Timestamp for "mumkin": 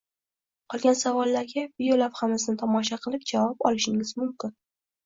4.25-4.61